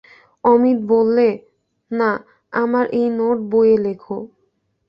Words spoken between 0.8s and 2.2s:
বললে, না,